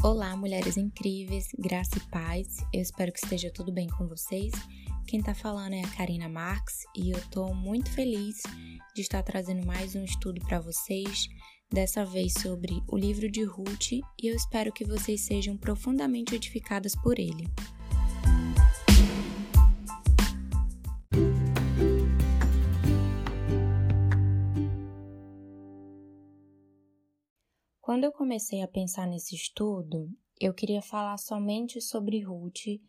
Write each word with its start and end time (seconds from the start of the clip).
Olá, 0.00 0.36
mulheres 0.36 0.76
incríveis, 0.76 1.48
graça 1.58 1.98
e 1.98 2.00
paz. 2.08 2.58
Eu 2.72 2.80
espero 2.80 3.12
que 3.12 3.18
esteja 3.18 3.50
tudo 3.50 3.72
bem 3.72 3.88
com 3.88 4.06
vocês. 4.06 4.52
Quem 5.08 5.20
tá 5.20 5.34
falando 5.34 5.72
é 5.72 5.82
a 5.82 5.88
Karina 5.88 6.28
Marx 6.28 6.84
e 6.96 7.10
eu 7.10 7.20
tô 7.30 7.52
muito 7.52 7.90
feliz 7.90 8.40
de 8.94 9.02
estar 9.02 9.24
trazendo 9.24 9.66
mais 9.66 9.96
um 9.96 10.04
estudo 10.04 10.40
para 10.42 10.60
vocês, 10.60 11.28
dessa 11.68 12.04
vez 12.04 12.32
sobre 12.34 12.80
o 12.86 12.96
livro 12.96 13.28
de 13.28 13.42
Ruth, 13.42 13.90
e 13.90 14.04
eu 14.22 14.36
espero 14.36 14.72
que 14.72 14.84
vocês 14.84 15.22
sejam 15.22 15.56
profundamente 15.56 16.32
edificadas 16.32 16.94
por 16.94 17.18
ele. 17.18 17.48
Quando 27.88 28.04
eu 28.04 28.12
comecei 28.12 28.60
a 28.60 28.68
pensar 28.68 29.06
nesse 29.06 29.34
estudo, 29.34 30.10
eu 30.38 30.52
queria 30.52 30.82
falar 30.82 31.16
somente 31.16 31.80
sobre 31.80 32.20
Ruth, 32.20 32.82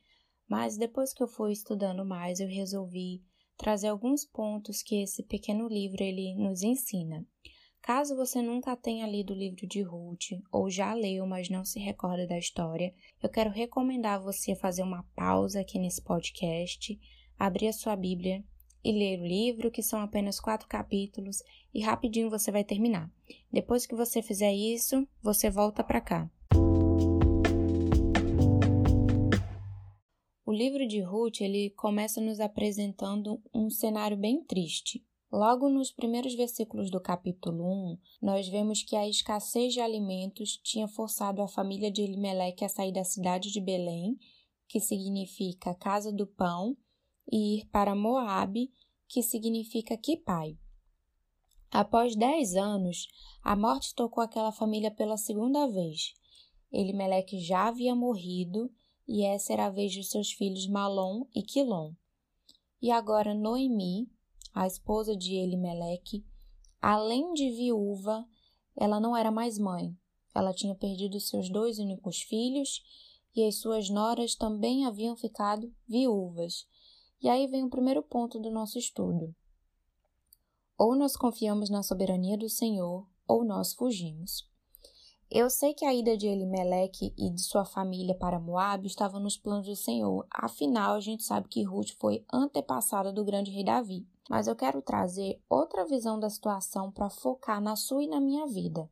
mas 0.46 0.76
depois 0.76 1.14
que 1.14 1.24
eu 1.24 1.28
fui 1.30 1.54
estudando 1.54 2.04
mais, 2.04 2.42
eu 2.42 2.50
resolvi 2.50 3.24
trazer 3.56 3.88
alguns 3.88 4.26
pontos 4.26 4.84
que 4.84 5.02
esse 5.02 5.24
pequeno 5.24 5.70
livro 5.70 6.04
ele 6.04 6.36
nos 6.36 6.64
ensina. 6.64 7.26
Caso 7.82 8.14
você 8.14 8.42
nunca 8.42 8.76
tenha 8.76 9.08
lido 9.08 9.32
o 9.32 9.38
livro 9.38 9.66
de 9.66 9.82
Ruth 9.82 10.38
ou 10.52 10.70
já 10.70 10.94
leu, 10.94 11.26
mas 11.26 11.48
não 11.48 11.64
se 11.64 11.80
recorda 11.80 12.28
da 12.28 12.38
história, 12.38 12.94
eu 13.24 13.30
quero 13.30 13.52
recomendar 13.52 14.22
você 14.22 14.54
fazer 14.54 14.84
uma 14.84 15.06
pausa 15.16 15.62
aqui 15.62 15.80
nesse 15.80 16.02
podcast, 16.02 17.00
abrir 17.38 17.70
a 17.70 17.74
sua 17.74 17.96
Bíblia 17.96 18.44
e 18.84 18.92
ler 18.92 19.20
o 19.20 19.26
livro, 19.26 19.72
que 19.72 19.84
são 19.84 20.02
apenas 20.02 20.40
quatro 20.40 20.68
capítulos, 20.68 21.44
e 21.74 21.82
rapidinho 21.82 22.30
você 22.30 22.52
vai 22.52 22.64
terminar. 22.64 23.12
Depois 23.52 23.86
que 23.86 23.96
você 23.96 24.22
fizer 24.22 24.54
isso, 24.54 25.08
você 25.22 25.50
volta 25.50 25.84
para 25.84 26.02
cá. 26.02 26.30
O 30.50 30.52
livro 30.52 30.88
de 30.88 31.00
Ruth 31.00 31.42
ele 31.42 31.70
começa 31.78 32.20
nos 32.20 32.40
apresentando 32.40 33.40
um 33.54 33.70
cenário 33.70 34.18
bem 34.18 34.44
triste. 34.44 35.06
Logo 35.32 35.70
nos 35.70 35.92
primeiros 35.92 36.34
versículos 36.34 36.90
do 36.90 37.00
capítulo 37.00 37.64
1, 37.64 37.98
nós 38.20 38.50
vemos 38.50 38.82
que 38.82 38.96
a 38.96 39.08
escassez 39.08 39.74
de 39.74 39.80
alimentos 39.80 40.58
tinha 40.64 40.88
forçado 40.88 41.44
a 41.44 41.48
família 41.48 41.92
de 41.92 42.02
Elimeleque 42.02 42.66
a 42.66 42.70
sair 42.70 42.92
da 42.92 43.04
cidade 43.04 43.52
de 43.52 43.62
Belém, 43.62 44.18
que 44.68 44.80
significa 44.80 45.76
casa 45.76 46.12
do 46.12 46.26
pão, 46.26 46.76
e 47.32 47.58
ir 47.58 47.66
para 47.68 47.96
Moabe, 47.96 48.72
que 49.08 49.22
significa 49.22 49.98
Kipai. 49.98 50.58
Após 51.72 52.16
dez 52.16 52.56
anos, 52.56 53.08
a 53.44 53.56
morte 53.56 53.94
tocou 53.94 54.24
aquela 54.24 54.52
família 54.52 54.90
pela 54.90 55.18
segunda 55.18 55.68
vez. 55.68 56.14
Elimeleque 56.72 57.40
já 57.40 57.68
havia 57.68 57.96
morrido 57.96 58.72
e 59.08 59.24
essa 59.24 59.54
era 59.54 59.68
a 59.68 59.70
vez 59.70 59.92
de 59.92 60.04
seus 60.04 60.32
filhos 60.32 60.68
Malom 60.68 61.26
e 61.34 61.44
Quilom. 61.44 61.94
E 62.82 62.92
agora 62.92 63.34
Noemi, 63.34 64.10
a 64.54 64.66
esposa 64.66 65.16
de 65.16 65.36
Elimeleque, 65.36 66.26
além 66.82 67.34
de 67.34 67.50
viúva, 67.52 68.26
ela 68.76 69.00
não 69.00 69.16
era 69.16 69.32
mais 69.32 69.58
mãe. 69.58 69.96
Ela 70.34 70.54
tinha 70.54 70.76
perdido 70.76 71.20
seus 71.20 71.50
dois 71.50 71.80
únicos 71.80 72.22
filhos 72.22 72.84
e 73.36 73.46
as 73.46 73.56
suas 73.56 73.90
noras 73.90 74.36
também 74.36 74.86
haviam 74.86 75.16
ficado 75.16 75.74
viúvas. 75.88 76.68
E 77.22 77.28
aí 77.28 77.48
vem 77.48 77.64
o 77.64 77.70
primeiro 77.70 78.02
ponto 78.02 78.40
do 78.40 78.50
nosso 78.50 78.78
estudo. 78.78 79.36
Ou 80.78 80.96
nós 80.96 81.18
confiamos 81.18 81.70
na 81.70 81.84
soberania 81.84 82.38
do 82.38 82.48
Senhor, 82.48 83.06
ou 83.28 83.44
nós 83.44 83.74
fugimos. 83.74 84.50
Eu 85.30 85.50
sei 85.50 85.74
que 85.76 85.86
a 85.86 85.94
ida 85.94 86.18
de 86.18 86.26
Elimeleque 86.26 87.14
e 87.16 87.30
de 87.30 87.42
sua 87.42 87.64
família 87.64 88.16
para 88.16 88.40
Moab 88.40 88.88
estava 88.88 89.20
nos 89.20 89.38
planos 89.38 89.68
do 89.68 89.76
Senhor, 89.76 90.26
afinal 90.32 90.96
a 90.96 91.00
gente 91.00 91.24
sabe 91.24 91.48
que 91.48 91.62
Ruth 91.62 91.92
foi 92.00 92.26
antepassada 92.34 93.14
do 93.14 93.24
grande 93.24 93.52
rei 93.52 93.64
Davi. 93.64 94.08
Mas 94.30 94.48
eu 94.48 94.56
quero 94.56 94.82
trazer 94.82 95.42
outra 95.50 95.86
visão 95.86 96.20
da 96.20 96.30
situação 96.30 96.92
para 96.92 97.10
focar 97.10 97.60
na 97.60 97.76
sua 97.76 98.04
e 98.04 98.08
na 98.08 98.22
minha 98.22 98.48
vida. 98.48 98.90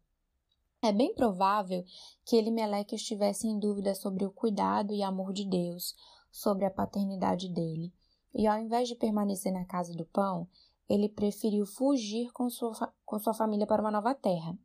É 0.81 0.91
bem 0.91 1.13
provável 1.13 1.83
que 2.25 2.35
Elimeleque 2.35 2.95
estivesse 2.95 3.47
em 3.47 3.59
dúvida 3.59 3.95
sobre 3.95 4.25
o 4.25 4.31
cuidado 4.31 4.93
e 4.93 5.01
amor 5.01 5.33
de 5.33 5.45
Deus, 5.45 5.95
sobre 6.31 6.65
a 6.65 6.71
paternidade 6.71 7.49
dele, 7.49 7.93
e 8.37 8.45
ao 8.45 8.59
invés 8.59 8.87
de 8.87 8.93
permanecer 8.93 9.51
na 9.51 9.65
casa 9.65 9.95
do 9.95 10.05
pão, 10.05 10.47
ele 10.87 11.09
preferiu 11.09 11.65
fugir 11.65 12.31
com 12.31 12.47
sua, 12.51 12.93
com 13.03 13.17
sua 13.17 13.33
família 13.33 13.65
para 13.65 13.81
uma 13.81 13.89
nova 13.89 14.13
terra. 14.13 14.55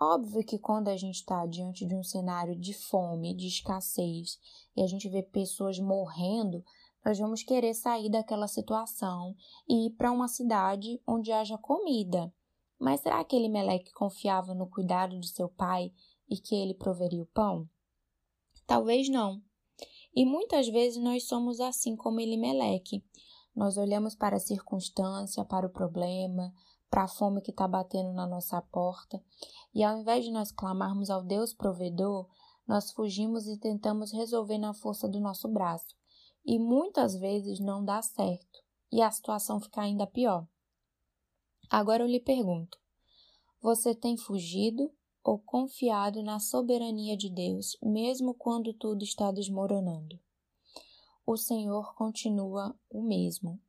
Óbvio 0.00 0.42
que 0.42 0.58
quando 0.58 0.88
a 0.88 0.96
gente 0.96 1.16
está 1.16 1.44
diante 1.44 1.86
de 1.86 1.94
um 1.94 2.02
cenário 2.02 2.58
de 2.58 2.72
fome, 2.72 3.36
de 3.36 3.48
escassez, 3.48 4.40
e 4.74 4.82
a 4.82 4.86
gente 4.86 5.10
vê 5.10 5.22
pessoas 5.22 5.78
morrendo, 5.78 6.64
nós 7.04 7.18
vamos 7.18 7.42
querer 7.42 7.74
sair 7.74 8.08
daquela 8.08 8.48
situação 8.48 9.36
e 9.68 9.88
ir 9.88 9.90
para 9.90 10.10
uma 10.10 10.26
cidade 10.26 10.98
onde 11.06 11.30
haja 11.30 11.58
comida. 11.58 12.32
Mas 12.78 13.02
será 13.02 13.22
que 13.22 13.36
Elimelec 13.36 13.92
confiava 13.92 14.54
no 14.54 14.66
cuidado 14.66 15.20
de 15.20 15.28
seu 15.28 15.50
pai 15.50 15.92
e 16.26 16.38
que 16.38 16.54
ele 16.54 16.72
proveria 16.72 17.22
o 17.22 17.26
pão? 17.26 17.68
Talvez 18.66 19.10
não. 19.10 19.42
E 20.14 20.24
muitas 20.24 20.68
vezes 20.68 21.02
nós 21.02 21.26
somos 21.26 21.60
assim 21.60 21.96
como 21.96 22.20
Elimeleque. 22.20 23.04
Nós 23.54 23.76
olhamos 23.76 24.14
para 24.14 24.36
a 24.36 24.40
circunstância, 24.40 25.44
para 25.44 25.66
o 25.66 25.70
problema, 25.70 26.52
para 26.90 27.04
a 27.04 27.08
fome 27.08 27.40
que 27.40 27.52
está 27.52 27.68
batendo 27.68 28.12
na 28.12 28.26
nossa 28.26 28.60
porta, 28.60 29.22
e 29.72 29.84
ao 29.84 29.98
invés 29.98 30.24
de 30.24 30.32
nós 30.32 30.50
clamarmos 30.50 31.08
ao 31.08 31.22
Deus 31.22 31.54
provedor, 31.54 32.28
nós 32.66 32.90
fugimos 32.90 33.46
e 33.46 33.56
tentamos 33.56 34.12
resolver 34.12 34.58
na 34.58 34.74
força 34.74 35.08
do 35.08 35.20
nosso 35.20 35.48
braço. 35.48 35.94
E 36.44 36.58
muitas 36.58 37.14
vezes 37.16 37.60
não 37.60 37.84
dá 37.84 38.02
certo, 38.02 38.60
e 38.90 39.00
a 39.00 39.10
situação 39.10 39.60
fica 39.60 39.80
ainda 39.80 40.06
pior. 40.06 40.46
Agora 41.68 42.02
eu 42.02 42.08
lhe 42.08 42.20
pergunto: 42.20 42.78
você 43.60 43.94
tem 43.94 44.16
fugido 44.16 44.90
ou 45.22 45.38
confiado 45.38 46.22
na 46.22 46.38
soberania 46.38 47.16
de 47.16 47.28
Deus, 47.28 47.76
mesmo 47.82 48.34
quando 48.34 48.72
tudo 48.72 49.04
está 49.04 49.30
desmoronando. 49.30 50.18
O 51.26 51.36
Senhor 51.36 51.94
continua 51.94 52.74
o 52.88 53.02
mesmo. 53.02 53.60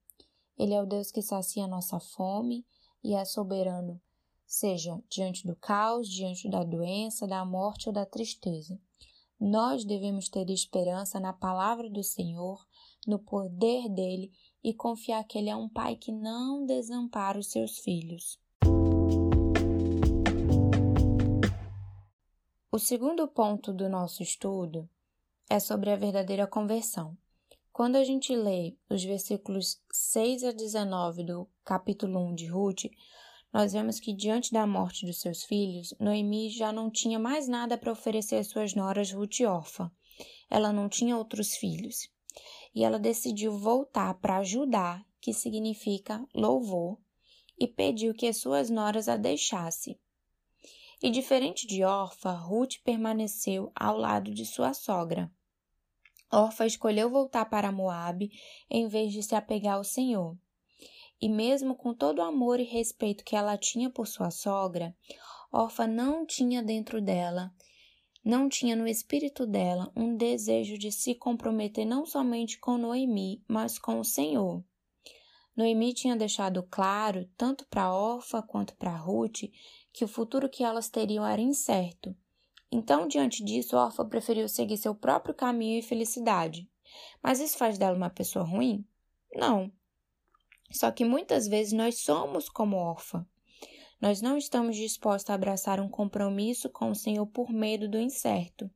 Ele 0.58 0.74
é 0.74 0.82
o 0.82 0.86
Deus 0.86 1.12
que 1.12 1.22
sacia 1.22 1.68
nossa 1.68 2.00
fome 2.00 2.66
e 3.04 3.14
é 3.14 3.26
soberano, 3.26 4.02
seja 4.46 5.02
diante 5.10 5.46
do 5.46 5.56
caos, 5.56 6.08
diante 6.08 6.50
da 6.50 6.64
doença, 6.64 7.28
da 7.28 7.44
morte 7.46 7.90
ou 7.90 7.94
da 7.94 8.06
tristeza. 8.06 8.80
Nós 9.40 9.84
devemos 9.84 10.30
ter 10.30 10.50
esperança 10.50 11.20
na 11.20 11.34
palavra 11.34 11.90
do 11.90 12.04
Senhor, 12.04 12.64
no 13.08 13.18
poder 13.18 13.90
dele 13.90 14.32
e 14.64 14.74
confiar 14.74 15.24
que 15.24 15.38
ele 15.38 15.50
é 15.50 15.56
um 15.56 15.68
pai 15.68 15.96
que 15.96 16.12
não 16.12 16.66
desampara 16.66 17.40
os 17.40 17.50
seus 17.50 17.80
filhos. 17.80 18.40
O 22.74 22.80
segundo 22.80 23.28
ponto 23.28 23.74
do 23.74 23.90
nosso 23.90 24.24
estudo 24.24 24.90
é 25.50 25.60
sobre 25.60 25.90
a 25.90 25.98
verdadeira 25.98 26.48
conversão. 26.48 27.18
Quando 27.74 27.98
a 27.98 28.04
gente 28.06 28.34
lê 28.34 28.78
os 28.90 29.04
versículos 29.04 29.82
6 29.92 30.46
a 30.46 30.52
19 30.54 31.26
do 31.26 31.50
capítulo 31.66 32.18
1 32.28 32.34
de 32.34 32.46
Ruth, 32.46 32.86
nós 33.52 33.74
vemos 33.74 34.00
que 34.00 34.14
diante 34.14 34.54
da 34.54 34.66
morte 34.66 35.06
dos 35.06 35.20
seus 35.20 35.44
filhos, 35.44 35.94
Noemi 36.00 36.50
já 36.50 36.72
não 36.72 36.90
tinha 36.90 37.20
mais 37.20 37.46
nada 37.46 37.78
para 37.78 37.92
oferecer 37.92 38.38
às 38.38 38.48
suas 38.48 38.74
noras 38.74 39.12
Ruth 39.12 39.42
órfã. 39.42 39.92
Ela 40.50 40.72
não 40.72 40.88
tinha 40.88 41.18
outros 41.18 41.54
filhos. 41.58 42.10
E 42.74 42.86
ela 42.86 42.98
decidiu 42.98 43.52
voltar 43.52 44.14
para 44.14 44.38
ajudar, 44.38 45.06
que 45.20 45.34
significa 45.34 46.26
louvor, 46.34 46.98
e 47.60 47.68
pediu 47.68 48.14
que 48.14 48.28
as 48.28 48.38
suas 48.38 48.70
noras 48.70 49.10
a 49.10 49.18
deixasse. 49.18 50.00
E 51.02 51.10
diferente 51.10 51.66
de 51.66 51.84
Orfa, 51.84 52.32
Ruth 52.32 52.76
permaneceu 52.84 53.72
ao 53.76 53.98
lado 53.98 54.32
de 54.32 54.46
sua 54.46 54.72
sogra. 54.72 55.32
Orfa 56.32 56.66
escolheu 56.66 57.10
voltar 57.10 57.46
para 57.46 57.72
Moabe 57.72 58.32
em 58.70 58.88
vez 58.88 59.12
de 59.12 59.24
se 59.24 59.34
apegar 59.34 59.76
ao 59.78 59.84
Senhor. 59.84 60.38
E 61.20 61.28
mesmo 61.28 61.76
com 61.76 61.94
todo 61.94 62.20
o 62.20 62.24
amor 62.24 62.60
e 62.60 62.64
respeito 62.64 63.24
que 63.24 63.36
ela 63.36 63.58
tinha 63.58 63.90
por 63.90 64.08
sua 64.08 64.30
sogra, 64.30 64.96
Orfa 65.52 65.88
não 65.88 66.26
tinha 66.26 66.62
dentro 66.62 67.02
dela, 67.02 67.52
não 68.24 68.48
tinha 68.48 68.76
no 68.76 68.88
espírito 68.88 69.48
dela 69.48 69.92
um 69.96 70.16
desejo 70.16 70.78
de 70.78 70.92
se 70.92 71.16
comprometer 71.16 71.86
não 71.86 72.06
somente 72.06 72.60
com 72.60 72.78
Noemi, 72.78 73.44
mas 73.48 73.80
com 73.80 74.00
o 74.00 74.06
Senhor. 74.06 74.64
Noemi 75.56 75.94
tinha 75.94 76.16
deixado 76.16 76.64
claro, 76.64 77.30
tanto 77.38 77.66
para 77.68 77.94
Orfa 77.94 78.42
quanto 78.42 78.76
para 78.76 78.96
Ruth, 78.96 79.52
que 79.92 80.06
o 80.06 80.08
futuro 80.08 80.50
que 80.50 80.64
elas 80.64 80.90
teriam 80.90 81.26
era 81.26 81.42
incerto. 81.42 82.16
Então, 82.72 83.08
diante 83.08 83.44
disso, 83.44 83.76
Orfa 83.76 84.06
preferiu 84.06 84.48
seguir 84.48 84.78
seu 84.78 84.96
próprio 84.96 85.36
caminho 85.36 85.80
e 85.80 85.84
felicidade. 85.84 86.70
Mas 87.22 87.40
isso 87.40 87.58
faz 87.58 87.78
dela 87.78 87.98
uma 87.98 88.10
pessoa 88.10 88.46
ruim? 88.46 88.86
Não. 89.34 89.72
Só 90.72 90.90
que 90.90 91.04
muitas 91.04 91.48
vezes 91.48 91.74
nós 91.74 92.00
somos 92.00 92.48
como 92.48 92.78
Orfa. 92.78 93.28
Nós 94.00 94.22
não 94.22 94.38
estamos 94.38 94.78
dispostos 94.78 95.30
a 95.30 95.36
abraçar 95.36 95.80
um 95.80 95.90
compromisso 95.90 96.70
com 96.70 96.90
o 96.90 96.96
Senhor 96.96 97.28
por 97.28 97.52
medo 97.52 97.88
do 97.88 98.00
incerto. 98.00 98.72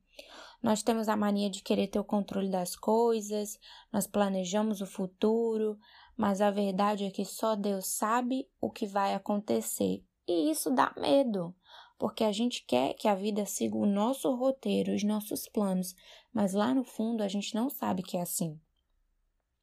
Nós 0.62 0.82
temos 0.82 1.08
a 1.08 1.16
mania 1.16 1.50
de 1.50 1.62
querer 1.62 1.88
ter 1.88 1.98
o 1.98 2.04
controle 2.04 2.50
das 2.50 2.76
coisas, 2.76 3.58
nós 3.92 4.06
planejamos 4.06 4.80
o 4.80 4.86
futuro, 4.86 5.78
mas 6.16 6.40
a 6.40 6.50
verdade 6.50 7.04
é 7.04 7.10
que 7.10 7.24
só 7.24 7.54
Deus 7.54 7.86
sabe 7.86 8.48
o 8.60 8.70
que 8.70 8.86
vai 8.86 9.14
acontecer. 9.14 10.02
E 10.26 10.50
isso 10.50 10.70
dá 10.70 10.92
medo, 10.96 11.54
porque 11.98 12.24
a 12.24 12.32
gente 12.32 12.64
quer 12.66 12.94
que 12.94 13.06
a 13.06 13.14
vida 13.14 13.44
siga 13.44 13.76
o 13.76 13.86
nosso 13.86 14.34
roteiro, 14.34 14.94
os 14.94 15.04
nossos 15.04 15.48
planos, 15.48 15.94
mas 16.32 16.52
lá 16.52 16.74
no 16.74 16.84
fundo 16.84 17.22
a 17.22 17.28
gente 17.28 17.54
não 17.54 17.68
sabe 17.68 18.02
que 18.02 18.16
é 18.16 18.22
assim. 18.22 18.58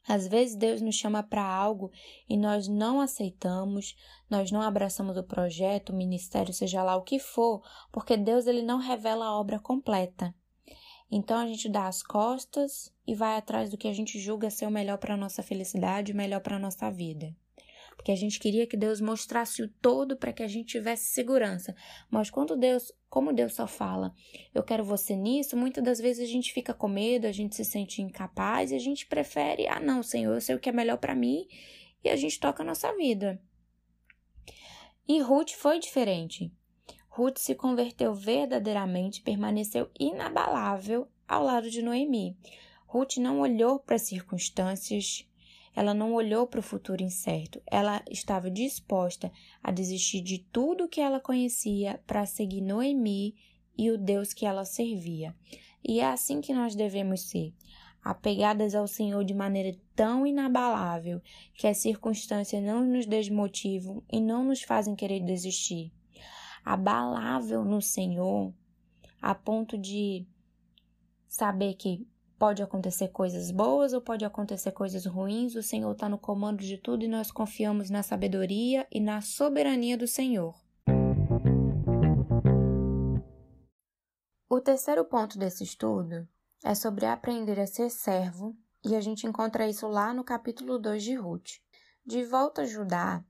Às 0.07 0.27
vezes 0.27 0.55
Deus 0.55 0.81
nos 0.81 0.95
chama 0.95 1.23
para 1.23 1.45
algo 1.45 1.89
e 2.27 2.37
nós 2.37 2.67
não 2.67 2.99
aceitamos, 2.99 3.95
nós 4.29 4.51
não 4.51 4.61
abraçamos 4.61 5.15
o 5.17 5.23
projeto, 5.23 5.91
o 5.91 5.95
ministério, 5.95 6.53
seja 6.53 6.83
lá 6.83 6.95
o 6.95 7.03
que 7.03 7.19
for, 7.19 7.61
porque 7.91 8.17
Deus 8.17 8.45
ele 8.45 8.61
não 8.61 8.79
revela 8.79 9.25
a 9.25 9.39
obra 9.39 9.59
completa. 9.59 10.35
Então 11.15 11.37
a 11.37 11.45
gente 11.45 11.69
dá 11.69 11.85
as 11.85 12.01
costas 12.01 12.91
e 13.05 13.13
vai 13.13 13.37
atrás 13.37 13.69
do 13.69 13.77
que 13.77 13.87
a 13.87 13.93
gente 13.93 14.19
julga 14.19 14.49
ser 14.49 14.65
o 14.65 14.71
melhor 14.71 14.97
para 14.97 15.15
nossa 15.15 15.43
felicidade, 15.43 16.11
o 16.11 16.15
melhor 16.15 16.39
para 16.39 16.57
nossa 16.57 16.89
vida. 16.89 17.35
Porque 17.95 18.11
a 18.11 18.15
gente 18.15 18.39
queria 18.39 18.65
que 18.65 18.75
Deus 18.75 18.99
mostrasse 18.99 19.61
o 19.61 19.69
todo 19.69 20.17
para 20.17 20.33
que 20.33 20.41
a 20.41 20.47
gente 20.47 20.69
tivesse 20.69 21.13
segurança. 21.13 21.75
Mas 22.09 22.31
quando 22.31 22.57
Deus, 22.57 22.91
como 23.11 23.31
Deus 23.31 23.53
só 23.53 23.67
fala, 23.67 24.11
eu 24.55 24.63
quero 24.63 24.83
você 24.83 25.15
nisso, 25.15 25.55
muitas 25.55 25.83
das 25.83 25.99
vezes 25.99 26.27
a 26.27 26.31
gente 26.31 26.51
fica 26.51 26.73
com 26.73 26.87
medo, 26.87 27.27
a 27.27 27.31
gente 27.31 27.55
se 27.55 27.63
sente 27.63 28.01
incapaz 28.01 28.71
e 28.71 28.75
a 28.75 28.79
gente 28.79 29.05
prefere, 29.05 29.67
ah, 29.67 29.79
não, 29.79 30.01
Senhor, 30.01 30.33
eu 30.33 30.41
sei 30.41 30.55
o 30.55 30.59
que 30.59 30.69
é 30.69 30.73
melhor 30.73 30.97
para 30.97 31.13
mim 31.13 31.47
e 32.03 32.09
a 32.09 32.15
gente 32.15 32.39
toca 32.39 32.63
a 32.63 32.65
nossa 32.65 32.91
vida. 32.95 33.39
E 35.07 35.21
Ruth 35.21 35.51
foi 35.51 35.77
diferente. 35.77 36.51
Ruth 37.15 37.37
se 37.37 37.53
converteu 37.53 38.15
verdadeiramente, 38.15 39.21
permaneceu 39.21 39.87
inabalável 39.99 41.07
ao 41.27 41.43
lado 41.43 41.69
de 41.69 41.79
Noemi. 41.79 42.35
Ruth 42.87 43.17
não 43.17 43.39
olhou 43.39 43.77
para 43.77 43.97
as 43.97 44.01
circunstâncias, 44.01 45.23
ela 45.75 45.93
não 45.93 46.15
olhou 46.15 46.47
para 46.47 46.59
o 46.59 46.63
futuro 46.63 47.03
incerto. 47.03 47.61
Ela 47.67 48.03
estava 48.09 48.49
disposta 48.49 49.31
a 49.61 49.71
desistir 49.71 50.21
de 50.21 50.39
tudo 50.39 50.87
que 50.87 50.99
ela 50.99 51.19
conhecia 51.19 52.01
para 52.07 52.25
seguir 52.25 52.61
Noemi 52.61 53.35
e 53.77 53.91
o 53.91 53.97
Deus 53.99 54.33
que 54.33 54.47
ela 54.47 54.65
servia. 54.65 55.35
E 55.83 55.99
é 55.99 56.07
assim 56.07 56.41
que 56.41 56.51
nós 56.51 56.73
devemos 56.73 57.29
ser, 57.29 57.53
apegadas 58.03 58.73
ao 58.73 58.87
Senhor 58.87 59.23
de 59.23 59.35
maneira 59.35 59.77
tão 59.95 60.25
inabalável 60.25 61.21
que 61.53 61.67
as 61.67 61.77
circunstâncias 61.77 62.63
não 62.63 62.83
nos 62.83 63.05
desmotivam 63.05 64.01
e 64.11 64.19
não 64.19 64.43
nos 64.43 64.63
fazem 64.63 64.95
querer 64.95 65.19
desistir 65.19 65.91
abalável 66.63 67.63
no 67.63 67.81
Senhor, 67.81 68.53
a 69.21 69.35
ponto 69.35 69.77
de 69.77 70.25
saber 71.27 71.73
que 71.75 72.07
pode 72.37 72.61
acontecer 72.61 73.07
coisas 73.07 73.51
boas 73.51 73.93
ou 73.93 74.01
pode 74.01 74.25
acontecer 74.25 74.71
coisas 74.71 75.05
ruins, 75.05 75.55
o 75.55 75.63
Senhor 75.63 75.91
está 75.91 76.09
no 76.09 76.17
comando 76.17 76.63
de 76.63 76.77
tudo 76.77 77.05
e 77.05 77.07
nós 77.07 77.31
confiamos 77.31 77.89
na 77.89 78.03
sabedoria 78.03 78.85
e 78.91 78.99
na 78.99 79.21
soberania 79.21 79.97
do 79.97 80.07
Senhor. 80.07 80.53
O 84.49 84.61
terceiro 84.61 85.03
ponto 85.05 85.39
desse 85.39 85.63
estudo 85.63 86.27
é 86.63 86.75
sobre 86.75 87.05
aprender 87.05 87.59
a 87.59 87.65
ser 87.65 87.89
servo, 87.89 88.55
e 88.85 88.95
a 88.95 89.01
gente 89.01 89.25
encontra 89.25 89.67
isso 89.67 89.87
lá 89.87 90.13
no 90.13 90.23
capítulo 90.23 90.77
2 90.77 91.01
de 91.01 91.15
Ruth. 91.15 91.51
De 92.05 92.23
volta 92.23 92.61
a 92.61 92.65
Judá, 92.65 93.23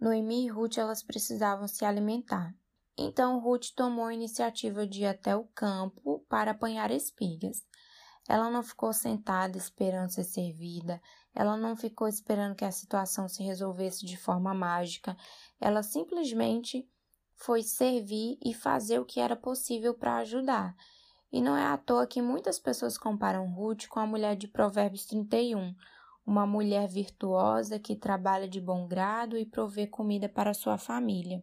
Noemi 0.00 0.46
e 0.46 0.48
Ruth 0.48 0.78
elas 0.78 1.02
precisavam 1.02 1.68
se 1.68 1.84
alimentar, 1.84 2.54
então 2.96 3.40
Ruth 3.40 3.70
tomou 3.74 4.06
a 4.06 4.14
iniciativa 4.14 4.86
de 4.86 5.02
ir 5.02 5.06
até 5.06 5.36
o 5.36 5.44
campo 5.54 6.24
para 6.28 6.52
apanhar 6.52 6.90
espigas. 6.90 7.64
Ela 8.28 8.48
não 8.48 8.62
ficou 8.62 8.92
sentada 8.92 9.58
esperando 9.58 10.10
ser 10.10 10.24
servida, 10.24 11.00
ela 11.34 11.56
não 11.56 11.76
ficou 11.76 12.08
esperando 12.08 12.54
que 12.54 12.64
a 12.64 12.72
situação 12.72 13.28
se 13.28 13.42
resolvesse 13.42 14.06
de 14.06 14.16
forma 14.16 14.54
mágica, 14.54 15.16
ela 15.60 15.82
simplesmente 15.82 16.88
foi 17.34 17.62
servir 17.62 18.38
e 18.42 18.54
fazer 18.54 18.98
o 18.98 19.04
que 19.04 19.20
era 19.20 19.36
possível 19.36 19.92
para 19.92 20.16
ajudar. 20.18 20.74
E 21.30 21.42
não 21.42 21.56
é 21.56 21.66
à 21.66 21.76
toa 21.76 22.06
que 22.06 22.22
muitas 22.22 22.58
pessoas 22.58 22.96
comparam 22.96 23.52
Ruth 23.52 23.88
com 23.88 23.98
a 23.98 24.06
mulher 24.06 24.36
de 24.36 24.46
Provérbios 24.46 25.04
31, 25.04 25.74
uma 26.24 26.46
mulher 26.46 26.88
virtuosa 26.88 27.78
que 27.78 27.96
trabalha 27.96 28.48
de 28.48 28.60
bom 28.60 28.86
grado 28.86 29.36
e 29.36 29.44
provê 29.44 29.86
comida 29.86 30.28
para 30.28 30.54
sua 30.54 30.78
família. 30.78 31.42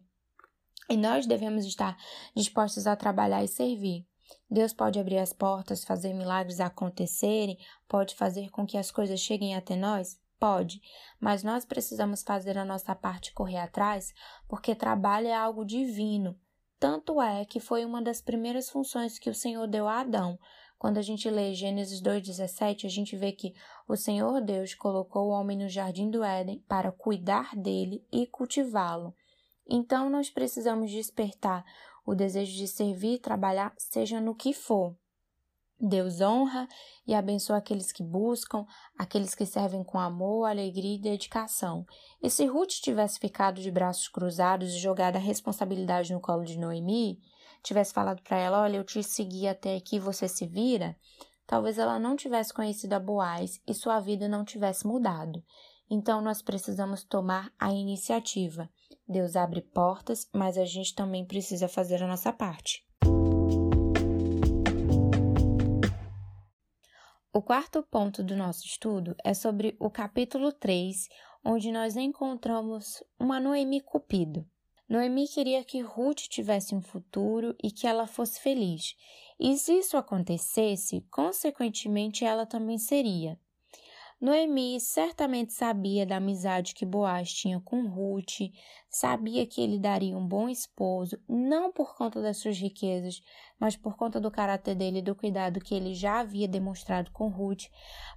E 0.88 0.96
nós 0.96 1.26
devemos 1.26 1.64
estar 1.64 1.96
dispostos 2.34 2.86
a 2.86 2.96
trabalhar 2.96 3.42
e 3.42 3.48
servir. 3.48 4.06
Deus 4.50 4.72
pode 4.72 4.98
abrir 4.98 5.18
as 5.18 5.32
portas, 5.32 5.84
fazer 5.84 6.12
milagres 6.12 6.60
acontecerem, 6.60 7.58
pode 7.88 8.14
fazer 8.14 8.50
com 8.50 8.66
que 8.66 8.76
as 8.76 8.90
coisas 8.90 9.20
cheguem 9.20 9.54
até 9.54 9.76
nós? 9.76 10.20
Pode, 10.38 10.80
mas 11.20 11.44
nós 11.44 11.64
precisamos 11.64 12.22
fazer 12.22 12.58
a 12.58 12.64
nossa 12.64 12.94
parte 12.96 13.32
correr 13.32 13.58
atrás, 13.58 14.12
porque 14.48 14.74
trabalho 14.74 15.28
é 15.28 15.34
algo 15.34 15.64
divino. 15.64 16.36
Tanto 16.80 17.22
é 17.22 17.44
que 17.44 17.60
foi 17.60 17.84
uma 17.84 18.02
das 18.02 18.20
primeiras 18.20 18.68
funções 18.68 19.16
que 19.18 19.30
o 19.30 19.34
Senhor 19.34 19.68
deu 19.68 19.86
a 19.86 20.00
Adão. 20.00 20.36
Quando 20.80 20.98
a 20.98 21.02
gente 21.02 21.30
lê 21.30 21.54
Gênesis 21.54 22.02
2,17, 22.02 22.86
a 22.86 22.88
gente 22.88 23.16
vê 23.16 23.30
que 23.30 23.54
o 23.86 23.96
Senhor 23.96 24.40
Deus 24.40 24.74
colocou 24.74 25.28
o 25.28 25.30
homem 25.30 25.56
no 25.56 25.68
jardim 25.68 26.10
do 26.10 26.24
Éden 26.24 26.58
para 26.66 26.90
cuidar 26.90 27.54
dele 27.54 28.04
e 28.10 28.26
cultivá-lo. 28.26 29.14
Então, 29.68 30.10
nós 30.10 30.30
precisamos 30.30 30.90
despertar 30.90 31.64
o 32.04 32.14
desejo 32.14 32.56
de 32.56 32.66
servir 32.66 33.14
e 33.14 33.18
trabalhar, 33.18 33.72
seja 33.78 34.20
no 34.20 34.34
que 34.34 34.52
for. 34.52 34.96
Deus 35.84 36.20
honra 36.20 36.68
e 37.04 37.12
abençoa 37.12 37.56
aqueles 37.56 37.90
que 37.90 38.04
buscam, 38.04 38.64
aqueles 38.96 39.34
que 39.34 39.44
servem 39.44 39.82
com 39.82 39.98
amor, 39.98 40.44
alegria 40.44 40.94
e 40.94 41.00
dedicação. 41.00 41.84
E 42.22 42.30
se 42.30 42.46
Ruth 42.46 42.80
tivesse 42.80 43.18
ficado 43.18 43.60
de 43.60 43.68
braços 43.68 44.06
cruzados 44.06 44.72
e 44.72 44.78
jogado 44.78 45.16
a 45.16 45.18
responsabilidade 45.18 46.12
no 46.12 46.20
colo 46.20 46.44
de 46.44 46.56
Noemi, 46.56 47.20
tivesse 47.64 47.92
falado 47.92 48.22
para 48.22 48.38
ela: 48.38 48.62
Olha, 48.62 48.76
eu 48.76 48.84
te 48.84 49.02
segui 49.02 49.48
até 49.48 49.74
aqui, 49.74 49.98
você 49.98 50.28
se 50.28 50.46
vira, 50.46 50.96
talvez 51.48 51.78
ela 51.78 51.98
não 51.98 52.14
tivesse 52.14 52.54
conhecido 52.54 52.92
a 52.92 53.00
Boaz 53.00 53.60
e 53.66 53.74
sua 53.74 53.98
vida 53.98 54.28
não 54.28 54.44
tivesse 54.44 54.86
mudado. 54.86 55.42
Então 55.90 56.22
nós 56.22 56.40
precisamos 56.40 57.02
tomar 57.02 57.52
a 57.58 57.72
iniciativa. 57.72 58.70
Deus 59.08 59.36
abre 59.36 59.60
portas, 59.60 60.28
mas 60.32 60.56
a 60.56 60.64
gente 60.64 60.94
também 60.94 61.24
precisa 61.24 61.68
fazer 61.68 62.02
a 62.02 62.06
nossa 62.06 62.32
parte. 62.32 62.84
O 67.34 67.40
quarto 67.40 67.82
ponto 67.82 68.22
do 68.22 68.36
nosso 68.36 68.66
estudo 68.66 69.16
é 69.24 69.32
sobre 69.32 69.74
o 69.80 69.90
capítulo 69.90 70.52
3, 70.52 71.08
onde 71.44 71.72
nós 71.72 71.96
encontramos 71.96 73.02
uma 73.18 73.40
Noemi 73.40 73.80
Cupido. 73.80 74.46
Noemi 74.88 75.26
queria 75.26 75.64
que 75.64 75.80
Ruth 75.80 76.28
tivesse 76.28 76.74
um 76.74 76.82
futuro 76.82 77.56
e 77.62 77.70
que 77.70 77.86
ela 77.86 78.06
fosse 78.06 78.38
feliz. 78.38 78.94
E 79.40 79.56
se 79.56 79.78
isso 79.78 79.96
acontecesse, 79.96 81.00
consequentemente 81.10 82.24
ela 82.24 82.44
também 82.44 82.76
seria. 82.76 83.40
Noemi 84.22 84.78
certamente 84.78 85.52
sabia 85.52 86.06
da 86.06 86.18
amizade 86.18 86.76
que 86.76 86.86
Boaz 86.86 87.32
tinha 87.32 87.58
com 87.58 87.88
Ruth, 87.88 88.52
sabia 88.88 89.44
que 89.44 89.60
ele 89.60 89.80
daria 89.80 90.16
um 90.16 90.24
bom 90.24 90.48
esposo, 90.48 91.18
não 91.28 91.72
por 91.72 91.96
conta 91.96 92.22
das 92.22 92.36
suas 92.36 92.56
riquezas, 92.56 93.20
mas 93.58 93.76
por 93.76 93.96
conta 93.96 94.20
do 94.20 94.30
caráter 94.30 94.76
dele 94.76 95.00
e 95.00 95.02
do 95.02 95.16
cuidado 95.16 95.58
que 95.58 95.74
ele 95.74 95.92
já 95.92 96.20
havia 96.20 96.46
demonstrado 96.46 97.10
com 97.10 97.26
Ruth, 97.26 97.64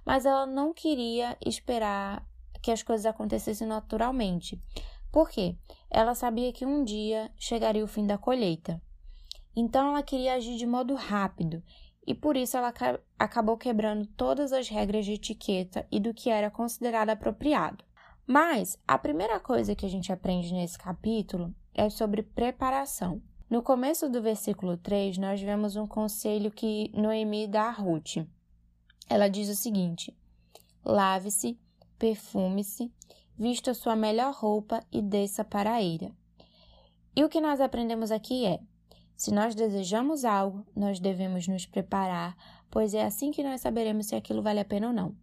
mas 0.04 0.24
ela 0.24 0.46
não 0.46 0.72
queria 0.72 1.36
esperar 1.44 2.24
que 2.62 2.70
as 2.70 2.84
coisas 2.84 3.04
acontecessem 3.04 3.66
naturalmente. 3.66 4.62
Por 5.10 5.28
quê? 5.28 5.56
Ela 5.90 6.14
sabia 6.14 6.52
que 6.52 6.64
um 6.64 6.84
dia 6.84 7.32
chegaria 7.36 7.82
o 7.82 7.88
fim 7.88 8.06
da 8.06 8.16
colheita. 8.16 8.80
Então 9.56 9.88
ela 9.88 10.04
queria 10.04 10.34
agir 10.34 10.56
de 10.56 10.66
modo 10.66 10.94
rápido 10.94 11.64
e 12.06 12.14
por 12.14 12.36
isso 12.36 12.56
ela 12.56 12.72
acabou 13.18 13.56
quebrando 13.56 14.06
todas 14.06 14.52
as 14.52 14.68
regras 14.68 15.04
de 15.04 15.14
etiqueta 15.14 15.86
e 15.90 15.98
do 15.98 16.14
que 16.14 16.30
era 16.30 16.50
considerado 16.50 17.10
apropriado. 17.10 17.84
Mas 18.26 18.78
a 18.86 18.96
primeira 18.96 19.40
coisa 19.40 19.74
que 19.74 19.84
a 19.84 19.88
gente 19.88 20.12
aprende 20.12 20.52
nesse 20.52 20.78
capítulo 20.78 21.54
é 21.74 21.90
sobre 21.90 22.22
preparação. 22.22 23.20
No 23.48 23.62
começo 23.62 24.08
do 24.08 24.20
versículo 24.20 24.76
3, 24.76 25.18
nós 25.18 25.40
vemos 25.40 25.76
um 25.76 25.86
conselho 25.86 26.50
que 26.50 26.90
Noemi 26.94 27.46
dá 27.46 27.64
a 27.64 27.70
Ruth. 27.70 28.16
Ela 29.08 29.28
diz 29.28 29.48
o 29.48 29.54
seguinte: 29.54 30.16
lave-se, 30.84 31.58
perfume-se, 31.98 32.92
vista 33.38 33.74
sua 33.74 33.94
melhor 33.94 34.34
roupa 34.34 34.84
e 34.90 35.00
desça 35.00 35.44
para 35.44 35.74
a 35.74 35.82
eira. 35.82 36.10
E 37.14 37.24
o 37.24 37.28
que 37.28 37.40
nós 37.40 37.60
aprendemos 37.60 38.10
aqui 38.10 38.44
é: 38.44 38.60
se 39.16 39.32
nós 39.32 39.54
desejamos 39.54 40.24
algo, 40.24 40.66
nós 40.74 41.00
devemos 41.00 41.48
nos 41.48 41.64
preparar, 41.64 42.36
pois 42.70 42.94
é 42.94 43.04
assim 43.04 43.30
que 43.30 43.42
nós 43.42 43.60
saberemos 43.60 44.06
se 44.06 44.14
aquilo 44.14 44.42
vale 44.42 44.60
a 44.60 44.64
pena 44.64 44.88
ou 44.88 44.92
não. 44.92 45.16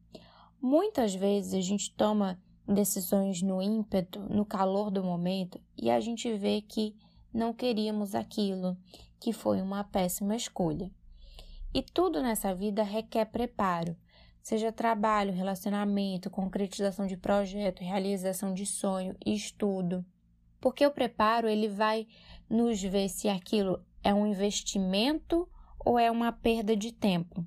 Muitas 0.62 1.14
vezes 1.14 1.54
a 1.54 1.62
gente 1.62 1.94
toma 1.94 2.42
decisões 2.68 3.42
no 3.42 3.62
ímpeto, 3.62 4.20
no 4.22 4.46
calor 4.46 4.90
do 4.90 5.04
momento, 5.04 5.60
e 5.78 5.92
a 5.92 6.00
gente 6.00 6.36
vê 6.38 6.62
que 6.62 6.96
não 7.34 7.54
queríamos 7.54 8.16
aquilo, 8.16 8.78
que 9.20 9.34
foi 9.34 9.62
uma 9.62 9.84
péssima 9.84 10.36
escolha. 10.36 10.92
E 11.74 11.82
tudo 11.82 12.22
nessa 12.22 12.54
vida 12.54 12.84
requer 12.84 13.26
preparo, 13.26 13.96
seja 14.42 14.72
trabalho, 14.72 15.34
relacionamento, 15.34 16.30
concretização 16.30 17.08
de 17.08 17.18
projeto, 17.18 17.84
realização 17.84 18.54
de 18.54 18.66
sonho, 18.66 19.16
estudo. 19.26 20.06
Porque 20.62 20.86
o 20.86 20.92
preparo 20.92 21.48
ele 21.48 21.68
vai 21.68 22.08
nos 22.50 22.82
ver 22.82 23.10
se 23.10 23.30
aquilo 23.30 23.84
é 24.04 24.14
um 24.14 24.28
investimento 24.28 25.48
ou 25.80 25.98
é 25.98 26.10
uma 26.10 26.32
perda 26.32 26.76
de 26.76 26.92
tempo. 26.92 27.46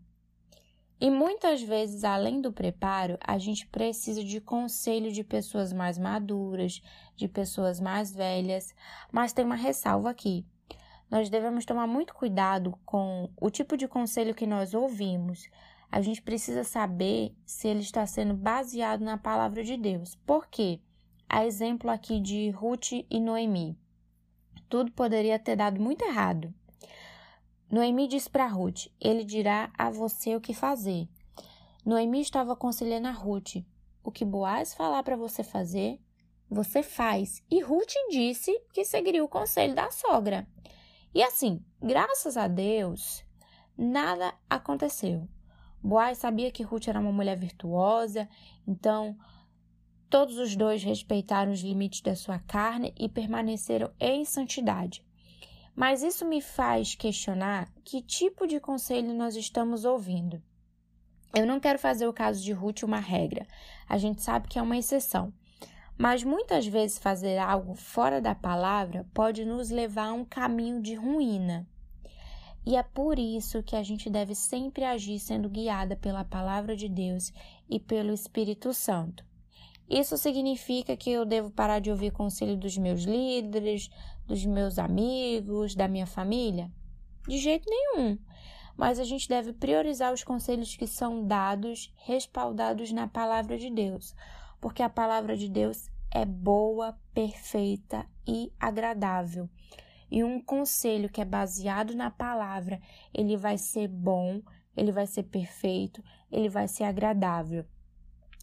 E 0.99 1.11
muitas 1.11 1.63
vezes, 1.63 2.05
além 2.05 2.41
do 2.41 2.51
preparo, 2.51 3.19
a 3.21 3.37
gente 3.37 3.67
precisa 3.67 4.25
de 4.25 4.41
conselho 4.41 5.13
de 5.13 5.23
pessoas 5.23 5.71
mais 5.71 5.99
maduras, 5.99 6.81
de 7.15 7.29
pessoas 7.29 7.79
mais 7.79 8.15
velhas, 8.15 8.75
mas 9.13 9.35
tem 9.35 9.45
uma 9.45 9.57
ressalva 9.57 10.09
aqui. 10.09 10.47
Nós 11.11 11.29
devemos 11.29 11.67
tomar 11.67 11.87
muito 11.87 12.15
cuidado 12.15 12.77
com 12.85 13.31
o 13.39 13.51
tipo 13.51 13.77
de 13.77 13.87
conselho 13.87 14.35
que 14.35 14.47
nós 14.47 14.73
ouvimos. 14.73 15.51
A 15.93 16.01
gente 16.01 16.23
precisa 16.23 16.65
saber 16.65 17.37
se 17.45 17.69
ele 17.69 17.81
está 17.81 18.07
sendo 18.07 18.35
baseado 18.35 19.03
na 19.03 19.19
palavra 19.19 19.63
de 19.63 19.77
Deus. 19.77 20.15
Por 20.27 20.49
quê? 20.49 20.81
A 21.29 21.45
exemplo 21.45 21.91
aqui 21.91 22.21
de 22.21 22.51
Ruth 22.51 22.93
e 22.93 23.21
Noemi. 23.21 23.79
Tudo 24.69 24.91
poderia 24.93 25.39
ter 25.39 25.57
dado 25.57 25.81
muito 25.81 26.05
errado. 26.05 26.53
Noemi 27.71 28.09
disse 28.09 28.29
para 28.29 28.47
Ruth: 28.47 28.87
Ele 29.01 29.25
dirá 29.25 29.71
a 29.77 29.91
você 29.91 30.35
o 30.35 30.41
que 30.41 30.55
fazer. 30.55 31.09
Noemi 31.85 32.21
estava 32.21 32.53
aconselhando 32.53 33.09
a 33.09 33.13
Ruth: 33.13 33.57
O 34.03 34.11
que 34.11 34.25
Boaz 34.25 34.75
falar 34.75 35.03
para 35.03 35.17
você 35.17 35.43
fazer, 35.43 36.01
você 36.49 36.83
faz. 36.83 37.43
E 37.51 37.61
Ruth 37.61 37.93
disse 38.11 38.57
que 38.73 38.85
seguiria 38.85 39.25
o 39.25 39.29
conselho 39.29 39.75
da 39.75 39.91
sogra. 39.91 40.47
E 41.15 41.23
assim, 41.23 41.65
graças 41.81 42.37
a 42.37 42.47
Deus, 42.47 43.25
nada 43.77 44.35
aconteceu. 44.49 45.29
Boaz 45.83 46.19
sabia 46.19 46.51
que 46.51 46.63
Ruth 46.63 46.89
era 46.89 47.01
uma 47.01 47.13
mulher 47.13 47.39
virtuosa, 47.39 48.29
então 48.67 49.17
todos 50.09 50.39
os 50.39 50.57
dois 50.57 50.83
respeitaram 50.83 51.53
os 51.53 51.61
limites 51.61 52.01
da 52.01 52.15
sua 52.15 52.39
carne 52.39 52.95
e 52.99 53.09
permaneceram 53.09 53.91
em 54.01 54.25
santidade. 54.25 55.05
Mas 55.75 56.03
isso 56.03 56.25
me 56.25 56.41
faz 56.41 56.95
questionar 56.95 57.71
que 57.85 58.01
tipo 58.01 58.47
de 58.47 58.59
conselho 58.59 59.13
nós 59.13 59.37
estamos 59.37 59.85
ouvindo. 59.85 60.43
Eu 61.35 61.47
não 61.47 61.61
quero 61.61 61.79
fazer 61.79 62.07
o 62.07 62.13
caso 62.13 62.43
de 62.43 62.53
Ruth 62.53 62.83
uma 62.83 62.99
regra, 62.99 63.47
a 63.89 63.99
gente 63.99 64.23
sabe 64.23 64.49
que 64.49 64.59
é 64.59 64.63
uma 64.63 64.79
exceção. 64.79 65.33
Mas 65.99 66.23
muitas 66.23 66.67
vezes 66.67 66.99
fazer 66.99 67.39
algo 67.39 67.75
fora 67.75 68.21
da 68.21 68.35
palavra 68.35 69.07
pode 69.13 69.45
nos 69.45 69.71
levar 69.71 70.09
a 70.09 70.13
um 70.13 70.25
caminho 70.25 70.81
de 70.81 70.95
ruína. 70.95 71.67
E 72.65 72.77
é 72.77 72.83
por 72.83 73.19
isso 73.19 73.63
que 73.63 73.77
a 73.77 73.83
gente 73.83 74.11
deve 74.11 74.35
sempre 74.35 74.85
agir 74.85 75.19
sendo 75.19 75.49
guiada 75.49 75.95
pela 75.95 76.25
palavra 76.25 76.75
de 76.75 76.89
Deus 76.89 77.33
e 77.69 77.79
pelo 77.79 78.13
Espírito 78.13 78.75
Santo. 78.75 79.25
Isso 79.89 80.17
significa 80.19 80.97
que 80.97 81.11
eu 81.11 81.25
devo 81.25 81.51
parar 81.51 81.79
de 81.79 81.91
ouvir 81.91 82.11
conselho 82.11 82.57
dos 82.57 82.77
meus 82.77 83.03
líderes, 83.03 83.89
dos 84.27 84.45
meus 84.45 84.79
amigos, 84.79 85.75
da 85.77 85.87
minha 85.87 86.07
família? 86.07 86.71
De 87.29 87.39
jeito 87.39 87.69
nenhum. 87.71 88.19
Mas 88.77 88.99
a 88.99 89.05
gente 89.05 89.29
deve 89.29 89.53
priorizar 89.53 90.13
os 90.13 90.25
conselhos 90.25 90.77
que 90.77 90.87
são 90.87 91.25
dados, 91.25 91.95
respaldados 91.97 92.91
na 92.91 93.07
palavra 93.07 93.57
de 93.57 93.71
Deus, 93.71 94.15
porque 94.61 94.83
a 94.83 94.89
palavra 94.89 95.37
de 95.37 95.49
Deus 95.49 95.89
é 96.13 96.25
boa, 96.25 96.99
perfeita 97.15 98.07
e 98.27 98.53
agradável. 98.59 99.49
E 100.11 100.23
um 100.23 100.41
conselho 100.41 101.09
que 101.09 101.21
é 101.21 101.25
baseado 101.25 101.95
na 101.95 102.11
palavra, 102.11 102.81
ele 103.15 103.37
vai 103.37 103.57
ser 103.57 103.89
bom, 103.89 104.43
ele 104.77 104.93
vai 104.93 105.07
ser 105.07 105.25
perfeito, 105.25 106.03
ele 106.31 106.49
vai 106.49 106.69
ser 106.69 106.85
agradável. 106.85 107.65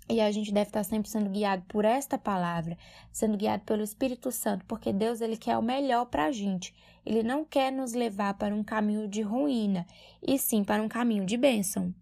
E 0.10 0.20
a 0.20 0.30
gente 0.32 0.54
deve 0.54 0.68
estar 0.68 0.84
sempre 0.84 1.10
sendo 1.10 1.30
guiado 1.30 1.64
por 1.68 1.86
esta 1.86 2.18
palavra, 2.18 2.78
sendo 3.12 3.38
guiado 3.38 3.64
pelo 3.64 3.82
Espírito 3.82 4.32
Santo, 4.32 4.66
porque 4.66 4.92
Deus 4.92 5.22
ele 5.22 5.38
quer 5.38 5.58
o 5.58 5.62
melhor 5.62 6.06
para 6.06 6.26
a 6.26 6.32
gente. 6.32 6.74
Ele 7.06 7.24
não 7.24 7.46
quer 7.46 7.72
nos 7.72 7.94
levar 7.94 8.34
para 8.34 8.54
um 8.54 8.64
caminho 8.64 9.08
de 9.08 9.22
ruína, 9.22 9.88
e 10.22 10.38
sim 10.38 10.64
para 10.64 10.84
um 10.84 10.90
caminho 10.90 11.26
de 11.26 11.38
bênção. 11.38 11.94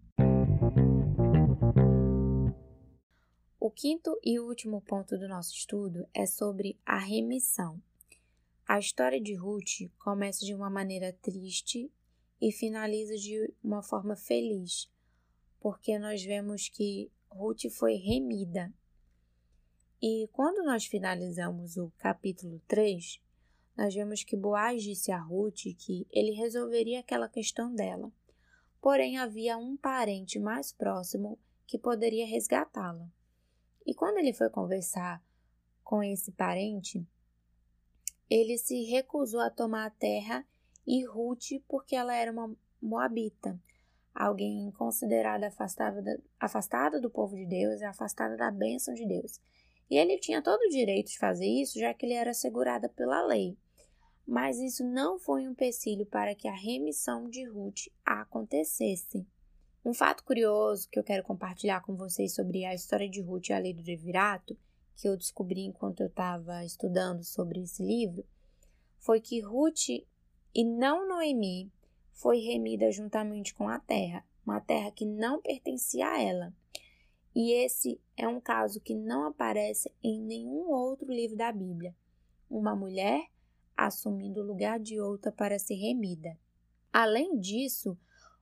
O 3.58 3.70
quinto 3.70 4.18
e 4.24 4.40
último 4.40 4.80
ponto 4.80 5.16
do 5.16 5.28
nosso 5.28 5.54
estudo 5.54 6.06
é 6.12 6.26
sobre 6.26 6.78
a 6.84 6.98
remissão. 6.98 7.80
A 8.66 8.78
história 8.78 9.20
de 9.20 9.34
Ruth 9.34 9.88
começa 9.98 10.44
de 10.44 10.54
uma 10.54 10.68
maneira 10.68 11.12
triste 11.22 11.90
e 12.40 12.50
finaliza 12.50 13.16
de 13.16 13.52
uma 13.62 13.82
forma 13.82 14.16
feliz, 14.16 14.90
porque 15.60 15.98
nós 15.98 16.24
vemos 16.24 16.68
que 16.68 17.10
Ruth 17.32 17.70
foi 17.70 17.94
remida. 17.94 18.72
E 20.00 20.28
quando 20.32 20.64
nós 20.64 20.84
finalizamos 20.84 21.76
o 21.76 21.90
capítulo 21.96 22.60
3, 22.68 23.20
nós 23.76 23.94
vemos 23.94 24.22
que 24.22 24.36
Boaz 24.36 24.82
disse 24.82 25.10
a 25.10 25.18
Ruth 25.18 25.62
que 25.78 26.06
ele 26.10 26.32
resolveria 26.32 27.00
aquela 27.00 27.28
questão 27.28 27.74
dela. 27.74 28.12
Porém, 28.80 29.16
havia 29.16 29.56
um 29.56 29.76
parente 29.76 30.38
mais 30.38 30.72
próximo 30.72 31.38
que 31.66 31.78
poderia 31.78 32.26
resgatá-la. 32.26 33.10
E 33.86 33.94
quando 33.94 34.18
ele 34.18 34.34
foi 34.34 34.50
conversar 34.50 35.24
com 35.82 36.02
esse 36.02 36.32
parente, 36.32 37.06
ele 38.28 38.58
se 38.58 38.82
recusou 38.84 39.40
a 39.40 39.50
tomar 39.50 39.86
a 39.86 39.90
terra 39.90 40.46
e 40.86 41.04
Ruth 41.04 41.62
porque 41.66 41.96
ela 41.96 42.14
era 42.14 42.30
uma 42.30 42.54
moabita 42.80 43.58
alguém 44.14 44.70
considerada 44.72 45.48
afastada, 45.48 46.22
afastada 46.38 47.00
do 47.00 47.10
povo 47.10 47.36
de 47.36 47.46
Deus 47.46 47.80
e 47.80 47.84
afastada 47.84 48.36
da 48.36 48.50
bênção 48.50 48.94
de 48.94 49.06
Deus. 49.06 49.40
E 49.90 49.96
ele 49.96 50.18
tinha 50.18 50.42
todo 50.42 50.60
o 50.60 50.68
direito 50.68 51.10
de 51.10 51.18
fazer 51.18 51.46
isso, 51.46 51.78
já 51.78 51.92
que 51.92 52.06
ele 52.06 52.14
era 52.14 52.32
segurada 52.32 52.88
pela 52.88 53.26
lei. 53.26 53.58
Mas 54.26 54.58
isso 54.58 54.84
não 54.84 55.18
foi 55.18 55.46
um 55.46 55.50
empecilho 55.50 56.06
para 56.06 56.34
que 56.34 56.48
a 56.48 56.54
remissão 56.54 57.28
de 57.28 57.44
Ruth 57.44 57.88
acontecesse. 58.04 59.26
Um 59.84 59.92
fato 59.92 60.24
curioso 60.24 60.88
que 60.88 60.98
eu 60.98 61.04
quero 61.04 61.24
compartilhar 61.24 61.82
com 61.82 61.96
vocês 61.96 62.34
sobre 62.34 62.64
a 62.64 62.74
história 62.74 63.08
de 63.08 63.20
Ruth 63.20 63.48
e 63.48 63.52
a 63.52 63.58
lei 63.58 63.74
do 63.74 63.82
Devirato, 63.82 64.56
que 64.96 65.08
eu 65.08 65.16
descobri 65.16 65.62
enquanto 65.62 66.00
eu 66.00 66.06
estava 66.06 66.64
estudando 66.64 67.24
sobre 67.24 67.62
esse 67.62 67.82
livro, 67.82 68.24
foi 68.98 69.20
que 69.20 69.40
Ruth 69.40 69.88
e 70.54 70.64
não 70.64 71.08
Noemi 71.08 71.72
foi 72.12 72.38
remida 72.38 72.90
juntamente 72.90 73.54
com 73.54 73.68
a 73.68 73.78
terra, 73.78 74.24
uma 74.44 74.60
terra 74.60 74.90
que 74.90 75.04
não 75.04 75.40
pertencia 75.40 76.06
a 76.06 76.20
ela. 76.20 76.54
E 77.34 77.52
esse 77.52 78.00
é 78.16 78.28
um 78.28 78.40
caso 78.40 78.80
que 78.80 78.94
não 78.94 79.26
aparece 79.26 79.90
em 80.02 80.20
nenhum 80.20 80.70
outro 80.70 81.10
livro 81.10 81.36
da 81.36 81.50
Bíblia. 81.50 81.94
Uma 82.50 82.76
mulher 82.76 83.26
assumindo 83.76 84.40
o 84.40 84.46
lugar 84.46 84.78
de 84.78 85.00
outra 85.00 85.32
para 85.32 85.58
ser 85.58 85.74
remida. 85.74 86.38
Além 86.92 87.38
disso, 87.38 87.96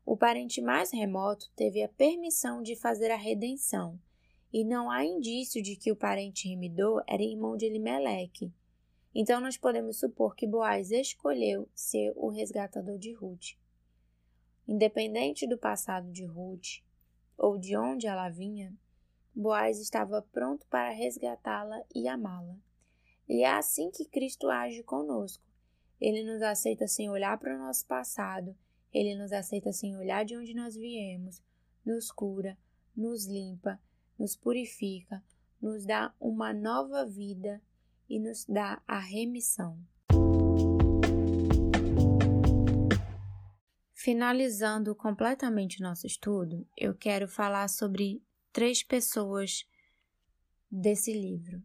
o 0.05 0.17
parente 0.17 0.61
mais 0.61 0.93
remoto 0.93 1.51
teve 1.55 1.83
a 1.83 1.89
permissão 1.89 2.63
de 2.63 2.75
fazer 2.75 3.11
a 3.11 3.17
redenção, 3.17 3.99
e 4.53 4.65
não 4.65 4.91
há 4.91 5.05
indício 5.05 5.63
de 5.63 5.77
que 5.77 5.93
o 5.93 5.97
parente 5.97 6.49
remidor 6.49 7.05
era 7.07 7.23
irmão 7.23 7.57
de 7.57 7.67
Elimeleque. 7.67 8.53
Então 9.15 9.41
nós 9.41 9.57
podemos 9.57 9.99
supor 9.99 10.37
que 10.37 10.47
Boaz 10.47 10.91
escolheu 10.91 11.69
ser 11.75 12.13
o 12.17 12.29
resgatador 12.29 12.99
de 12.99 13.13
Ruth. 13.13 13.59
Independente 14.69 15.49
do 15.49 15.59
passado 15.59 16.13
de 16.13 16.25
Ruth 16.25 16.83
ou 17.37 17.59
de 17.59 17.77
onde 17.77 18.07
ela 18.07 18.29
vinha, 18.29 18.73
Boaz 19.35 19.81
estava 19.81 20.23
pronto 20.23 20.67
para 20.67 20.91
resgatá-la 20.91 21.83
e 21.95 22.07
amá-la. 22.07 22.57
E 23.29 23.43
é 23.43 23.51
assim 23.51 23.91
que 23.91 24.05
Cristo 24.05 24.49
age 24.49 24.83
conosco. 24.83 25.45
Ele 26.01 26.23
nos 26.23 26.43
aceita 26.43 26.87
sem 26.87 27.11
olhar 27.11 27.39
para 27.39 27.55
o 27.55 27.59
nosso 27.59 27.87
passado, 27.87 28.57
ele 28.93 29.15
nos 29.15 29.33
aceita 29.33 29.73
sem 29.73 29.97
olhar 29.97 30.25
de 30.25 30.37
onde 30.37 30.55
nós 30.55 30.75
viemos, 30.75 31.43
nos 31.85 32.11
cura, 32.11 32.57
nos 32.97 33.27
limpa, 33.27 33.81
nos 34.19 34.35
purifica, 34.35 35.23
nos 35.61 35.85
dá 35.85 36.15
uma 36.21 36.53
nova 36.53 37.05
vida 37.05 37.63
e 38.11 38.19
nos 38.19 38.45
dá 38.45 38.83
a 38.87 38.99
remissão. 38.99 39.79
Finalizando 43.95 44.95
completamente 44.95 45.81
nosso 45.81 46.07
estudo, 46.07 46.67
eu 46.77 46.95
quero 46.95 47.29
falar 47.29 47.69
sobre 47.69 48.21
três 48.53 48.83
pessoas 48.83 49.65
desse 50.69 51.13
livro, 51.13 51.63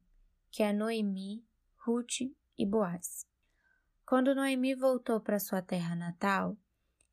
que 0.52 0.62
é 0.62 0.72
Noemi, 0.72 1.44
Ruth 1.78 2.22
e 2.58 2.66
Boaz. 2.66 3.26
Quando 4.06 4.36
Noemi 4.36 4.76
voltou 4.76 5.20
para 5.20 5.40
sua 5.40 5.64
terra 5.64 5.96
natal, 5.96 6.56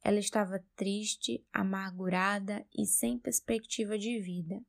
ela 0.05 0.19
estava 0.19 0.63
triste, 0.77 1.43
amargurada 1.53 2.67
e 2.77 2.85
sem 2.85 3.19
perspectiva 3.19 3.97
de 3.97 4.19
vida. 4.21 4.61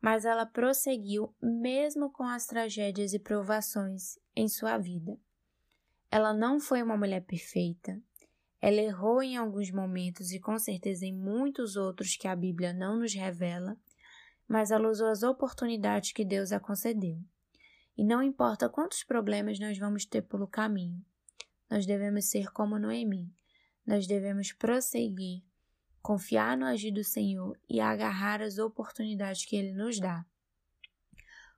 Mas 0.00 0.24
ela 0.24 0.46
prosseguiu 0.46 1.34
mesmo 1.42 2.10
com 2.10 2.24
as 2.24 2.46
tragédias 2.46 3.12
e 3.12 3.18
provações 3.18 4.18
em 4.34 4.48
sua 4.48 4.78
vida. 4.78 5.18
Ela 6.10 6.32
não 6.32 6.58
foi 6.58 6.82
uma 6.82 6.96
mulher 6.96 7.22
perfeita, 7.22 8.00
Ela 8.62 8.76
errou 8.76 9.22
em 9.22 9.36
alguns 9.36 9.70
momentos 9.70 10.32
e 10.32 10.38
com 10.38 10.58
certeza 10.58 11.06
em 11.06 11.14
muitos 11.14 11.76
outros 11.76 12.16
que 12.16 12.28
a 12.28 12.36
Bíblia 12.36 12.74
não 12.74 12.98
nos 12.98 13.14
revela, 13.14 13.76
mas 14.46 14.70
ela 14.70 14.88
usou 14.88 15.08
as 15.08 15.22
oportunidades 15.22 16.12
que 16.12 16.24
Deus 16.24 16.52
a 16.52 16.60
concedeu. 16.60 17.18
E 17.96 18.04
não 18.04 18.22
importa 18.22 18.68
quantos 18.68 19.02
problemas 19.02 19.58
nós 19.58 19.78
vamos 19.78 20.04
ter 20.04 20.22
pelo 20.22 20.46
caminho, 20.46 21.02
nós 21.70 21.86
devemos 21.86 22.24
ser 22.26 22.50
como 22.50 22.78
Noemi. 22.78 23.32
Nós 23.86 24.06
devemos 24.06 24.52
prosseguir, 24.52 25.42
confiar 26.02 26.56
no 26.56 26.66
agir 26.66 26.90
do 26.90 27.04
Senhor 27.04 27.58
e 27.68 27.80
agarrar 27.80 28.42
as 28.42 28.58
oportunidades 28.58 29.44
que 29.44 29.56
Ele 29.56 29.72
nos 29.72 29.98
dá. 29.98 30.24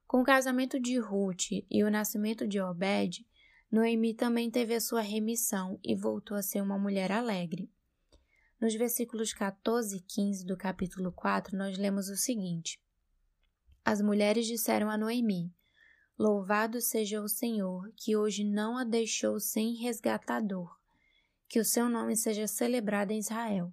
Com 0.06 0.20
o 0.20 0.24
casamento 0.24 0.78
de 0.78 0.98
Ruth 0.98 1.52
e 1.70 1.82
o 1.82 1.90
nascimento 1.90 2.46
de 2.46 2.60
Obed, 2.60 3.26
Noemi 3.70 4.12
também 4.12 4.50
teve 4.50 4.74
a 4.74 4.80
sua 4.80 5.00
remissão 5.00 5.80
e 5.82 5.94
voltou 5.94 6.36
a 6.36 6.42
ser 6.42 6.60
uma 6.60 6.78
mulher 6.78 7.10
alegre. 7.10 7.72
Nos 8.60 8.74
versículos 8.74 9.32
14 9.32 9.96
e 9.96 10.00
15 10.00 10.44
do 10.44 10.56
capítulo 10.56 11.10
4, 11.10 11.56
nós 11.56 11.78
lemos 11.78 12.10
o 12.10 12.16
seguinte: 12.16 12.78
As 13.82 14.02
mulheres 14.02 14.46
disseram 14.46 14.90
a 14.90 14.98
Noemi: 14.98 15.50
Louvado 16.18 16.80
seja 16.80 17.22
o 17.22 17.28
Senhor, 17.28 17.90
que 17.96 18.14
hoje 18.14 18.44
não 18.44 18.76
a 18.76 18.84
deixou 18.84 19.40
sem 19.40 19.74
resgatador. 19.74 20.78
Que 21.48 21.58
o 21.58 21.64
seu 21.64 21.88
nome 21.88 22.14
seja 22.14 22.46
celebrado 22.46 23.12
em 23.12 23.18
Israel. 23.18 23.72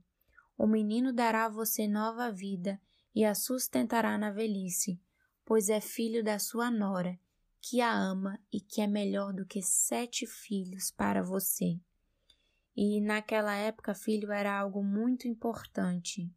O 0.60 0.68
menino 0.68 1.12
dará 1.12 1.46
a 1.46 1.50
você 1.50 1.88
nova 1.88 2.32
vida 2.32 2.80
e 3.16 3.26
a 3.26 3.34
sustentará 3.34 4.16
na 4.16 4.30
velhice 4.30 5.02
pois 5.50 5.68
é 5.68 5.82
filho 5.82 6.24
da 6.24 6.38
sua 6.38 6.70
nora, 6.70 7.20
que 7.60 7.82
a 7.82 7.92
ama 7.92 8.40
e 8.54 8.62
que 8.62 8.82
é 8.82 8.86
melhor 8.86 9.34
do 9.34 9.48
que 9.48 9.64
sete 9.64 10.28
filhos 10.28 10.92
para 10.92 11.24
você. 11.24 11.80
E 12.78 13.02
naquela 13.02 13.56
época, 13.56 13.96
filho 13.96 14.32
era 14.32 14.56
algo 14.56 14.84
muito 14.84 15.28
importante. 15.28 16.32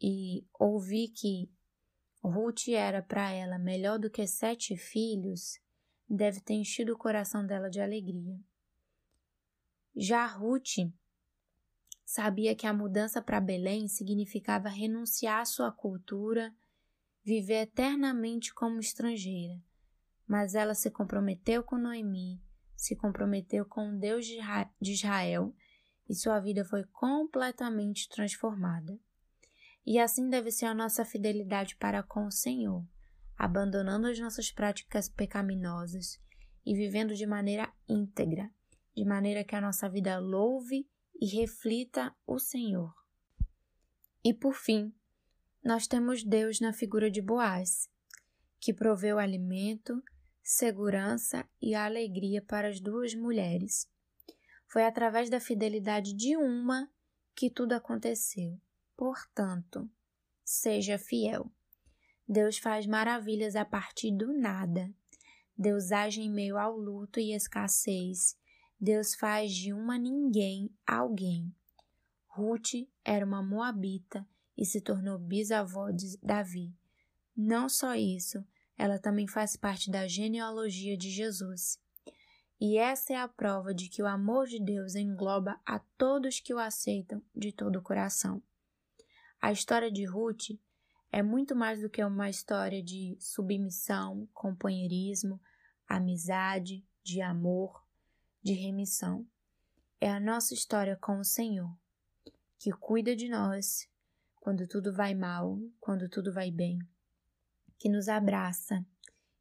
E 0.00 0.42
ouvir 0.58 1.08
que 1.08 1.50
Ruth 2.24 2.68
era 2.68 3.02
para 3.02 3.30
ela 3.30 3.58
melhor 3.58 3.98
do 3.98 4.08
que 4.08 4.26
sete 4.26 4.74
filhos 4.74 5.60
deve 6.08 6.40
ter 6.40 6.54
enchido 6.54 6.94
o 6.94 6.98
coração 6.98 7.46
dela 7.46 7.68
de 7.68 7.78
alegria. 7.78 8.40
Já 9.94 10.24
Ruth 10.24 10.78
sabia 12.12 12.54
que 12.54 12.66
a 12.66 12.74
mudança 12.74 13.22
para 13.22 13.40
Belém 13.40 13.88
significava 13.88 14.68
renunciar 14.68 15.40
à 15.40 15.44
sua 15.46 15.72
cultura 15.72 16.54
viver 17.24 17.62
eternamente 17.62 18.52
como 18.52 18.80
estrangeira. 18.80 19.58
Mas 20.26 20.54
ela 20.54 20.74
se 20.74 20.90
comprometeu 20.90 21.62
com 21.62 21.78
Noemi, 21.78 22.38
se 22.76 22.94
comprometeu 22.94 23.64
com 23.64 23.88
o 23.88 23.98
Deus 23.98 24.26
de 24.26 24.92
Israel 24.92 25.54
e 26.06 26.14
sua 26.14 26.38
vida 26.38 26.66
foi 26.66 26.84
completamente 26.84 28.06
transformada. 28.10 29.00
E 29.86 29.98
assim 29.98 30.28
deve 30.28 30.50
ser 30.50 30.66
a 30.66 30.74
nossa 30.74 31.06
fidelidade 31.06 31.76
para 31.76 32.02
com 32.02 32.26
o 32.26 32.30
Senhor, 32.30 32.86
abandonando 33.38 34.06
as 34.06 34.18
nossas 34.18 34.52
práticas 34.52 35.08
pecaminosas 35.08 36.20
e 36.66 36.74
vivendo 36.74 37.14
de 37.14 37.24
maneira 37.24 37.72
íntegra, 37.88 38.50
de 38.94 39.02
maneira 39.02 39.42
que 39.42 39.56
a 39.56 39.62
nossa 39.62 39.88
vida 39.88 40.18
louve 40.18 40.86
e 41.22 41.26
reflita 41.26 42.12
o 42.26 42.36
Senhor. 42.36 42.92
E 44.24 44.34
por 44.34 44.54
fim, 44.54 44.92
nós 45.62 45.86
temos 45.86 46.24
Deus 46.24 46.58
na 46.58 46.72
figura 46.72 47.08
de 47.08 47.22
Boaz, 47.22 47.88
que 48.58 48.74
proveu 48.74 49.20
alimento, 49.20 50.02
segurança 50.42 51.48
e 51.60 51.76
alegria 51.76 52.42
para 52.42 52.66
as 52.66 52.80
duas 52.80 53.14
mulheres. 53.14 53.88
Foi 54.66 54.82
através 54.84 55.30
da 55.30 55.38
fidelidade 55.38 56.12
de 56.12 56.36
uma 56.36 56.90
que 57.36 57.48
tudo 57.48 57.74
aconteceu. 57.74 58.60
Portanto, 58.96 59.88
seja 60.44 60.98
fiel. 60.98 61.48
Deus 62.26 62.58
faz 62.58 62.84
maravilhas 62.84 63.54
a 63.54 63.64
partir 63.64 64.10
do 64.10 64.36
nada. 64.36 64.92
Deus 65.56 65.92
age 65.92 66.20
em 66.20 66.32
meio 66.32 66.58
ao 66.58 66.76
luto 66.76 67.20
e 67.20 67.32
escassez. 67.32 68.36
Deus 68.82 69.14
faz 69.14 69.54
de 69.54 69.72
uma 69.72 69.96
ninguém 69.96 70.68
alguém. 70.84 71.54
Ruth 72.26 72.88
era 73.04 73.24
uma 73.24 73.40
moabita 73.40 74.26
e 74.58 74.66
se 74.66 74.80
tornou 74.80 75.20
bisavó 75.20 75.92
de 75.92 76.18
Davi. 76.20 76.74
Não 77.36 77.68
só 77.68 77.94
isso, 77.94 78.44
ela 78.76 78.98
também 78.98 79.28
faz 79.28 79.54
parte 79.54 79.88
da 79.88 80.08
genealogia 80.08 80.96
de 80.96 81.10
Jesus. 81.10 81.80
E 82.60 82.76
essa 82.76 83.12
é 83.12 83.16
a 83.16 83.28
prova 83.28 83.72
de 83.72 83.88
que 83.88 84.02
o 84.02 84.06
amor 84.06 84.48
de 84.48 84.58
Deus 84.58 84.96
engloba 84.96 85.60
a 85.64 85.78
todos 85.96 86.40
que 86.40 86.52
o 86.52 86.58
aceitam 86.58 87.22
de 87.32 87.52
todo 87.52 87.76
o 87.76 87.82
coração. 87.82 88.42
A 89.40 89.52
história 89.52 89.92
de 89.92 90.04
Ruth 90.04 90.58
é 91.12 91.22
muito 91.22 91.54
mais 91.54 91.80
do 91.80 91.88
que 91.88 92.02
uma 92.02 92.28
história 92.28 92.82
de 92.82 93.16
submissão, 93.20 94.28
companheirismo, 94.34 95.40
amizade, 95.86 96.84
de 97.04 97.20
amor, 97.20 97.80
de 98.42 98.52
remissão. 98.54 99.26
É 100.00 100.10
a 100.10 100.18
nossa 100.18 100.52
história 100.52 100.96
com 100.96 101.18
o 101.18 101.24
Senhor, 101.24 101.72
que 102.58 102.72
cuida 102.72 103.14
de 103.14 103.28
nós 103.28 103.88
quando 104.40 104.66
tudo 104.66 104.92
vai 104.92 105.14
mal, 105.14 105.58
quando 105.78 106.08
tudo 106.08 106.32
vai 106.32 106.50
bem, 106.50 106.78
que 107.78 107.88
nos 107.88 108.08
abraça, 108.08 108.84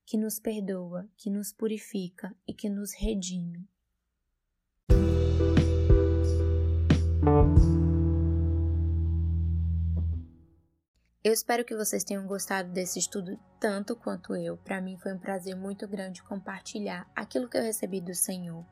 que 0.06 0.18
nos 0.18 0.40
perdoa, 0.40 1.10
que 1.18 1.30
nos 1.30 1.52
purifica 1.52 2.36
e 2.48 2.54
que 2.54 2.70
nos 2.70 2.94
redime. 2.94 3.68
Eu 11.24 11.34
espero 11.34 11.64
que 11.64 11.76
vocês 11.76 12.04
tenham 12.04 12.26
gostado 12.26 12.72
desse 12.72 12.98
estudo 12.98 13.40
tanto 13.60 13.96
quanto 13.96 14.36
eu. 14.36 14.58
Para 14.58 14.82
mim 14.82 14.98
foi 14.98 15.14
um 15.14 15.20
prazer 15.20 15.56
muito 15.56 15.88
grande 15.88 16.24
compartilhar 16.24 17.10
aquilo 17.16 17.48
que 17.48 17.58
eu 17.58 17.62
recebi 17.62 18.02
do 18.02 18.14
Senhor. 18.16 18.66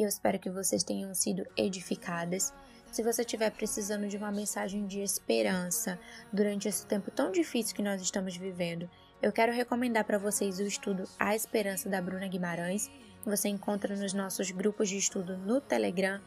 E 0.00 0.02
eu 0.02 0.08
espero 0.08 0.38
que 0.38 0.48
vocês 0.48 0.82
tenham 0.82 1.14
sido 1.14 1.46
edificadas 1.54 2.54
se 2.90 3.02
você 3.02 3.20
estiver 3.20 3.50
precisando 3.50 4.08
de 4.08 4.16
uma 4.16 4.32
mensagem 4.32 4.86
de 4.86 5.00
esperança 5.00 5.98
durante 6.32 6.66
esse 6.66 6.86
tempo 6.86 7.10
tão 7.10 7.30
difícil 7.30 7.76
que 7.76 7.82
nós 7.82 8.00
estamos 8.00 8.34
vivendo, 8.34 8.90
eu 9.22 9.30
quero 9.30 9.52
recomendar 9.52 10.04
para 10.04 10.18
vocês 10.18 10.58
o 10.58 10.62
estudo 10.62 11.04
A 11.18 11.36
Esperança 11.36 11.88
da 11.88 12.00
Bruna 12.00 12.26
Guimarães. 12.26 12.90
Você 13.26 13.48
encontra 13.48 13.94
nos 13.94 14.14
nossos 14.14 14.50
grupos 14.50 14.88
de 14.88 14.96
estudo 14.96 15.36
no 15.36 15.60
Telegram 15.60 16.18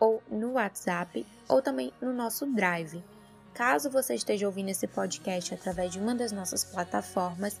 ou 0.00 0.20
no 0.28 0.54
WhatsApp 0.54 1.24
ou 1.48 1.62
também 1.62 1.92
no 2.02 2.12
nosso 2.12 2.44
Drive. 2.46 3.02
Caso 3.54 3.88
você 3.88 4.14
esteja 4.14 4.46
ouvindo 4.46 4.70
esse 4.70 4.88
podcast 4.88 5.54
através 5.54 5.92
de 5.92 6.00
uma 6.00 6.16
das 6.16 6.32
nossas 6.32 6.64
plataformas 6.64 7.60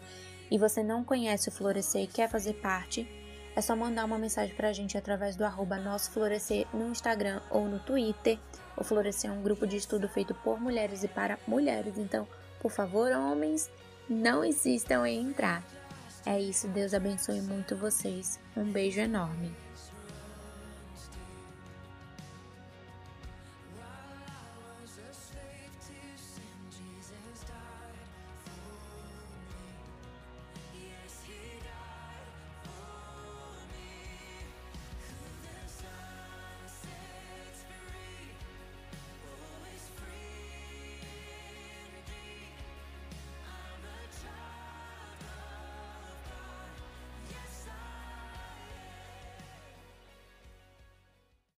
e 0.50 0.58
você 0.58 0.82
não 0.82 1.04
conhece 1.04 1.48
o 1.48 1.52
Florescer 1.52 2.02
e 2.02 2.08
quer 2.08 2.28
fazer 2.28 2.54
parte, 2.54 3.08
é 3.60 3.62
só 3.62 3.76
mandar 3.76 4.06
uma 4.06 4.16
mensagem 4.16 4.54
pra 4.54 4.72
gente 4.72 4.96
através 4.96 5.36
do 5.36 5.44
arroba 5.44 5.76
Nosso 5.76 6.10
Florescer 6.12 6.66
no 6.72 6.88
Instagram 6.88 7.42
ou 7.50 7.66
no 7.66 7.78
Twitter. 7.78 8.38
O 8.74 8.82
Florescer 8.82 9.30
é 9.30 9.34
um 9.34 9.42
grupo 9.42 9.66
de 9.66 9.76
estudo 9.76 10.08
feito 10.08 10.34
por 10.36 10.58
mulheres 10.58 11.04
e 11.04 11.08
para 11.08 11.38
mulheres, 11.46 11.98
então, 11.98 12.26
por 12.58 12.70
favor, 12.70 13.12
homens, 13.12 13.70
não 14.08 14.42
insistam 14.42 15.04
em 15.04 15.20
entrar. 15.28 15.62
É 16.24 16.40
isso, 16.40 16.68
Deus 16.68 16.94
abençoe 16.94 17.42
muito 17.42 17.76
vocês. 17.76 18.40
Um 18.56 18.64
beijo 18.64 18.98
enorme. 18.98 19.54